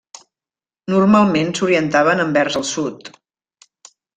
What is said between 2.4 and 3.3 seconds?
el sud.